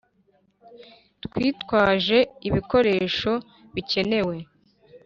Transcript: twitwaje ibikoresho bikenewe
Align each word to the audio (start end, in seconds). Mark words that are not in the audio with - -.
twitwaje 1.23 2.17
ibikoresho 2.47 3.31
bikenewe 3.73 4.37